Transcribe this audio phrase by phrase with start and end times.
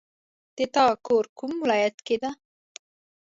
[0.55, 2.31] د تا کور کوم ولایت کې ده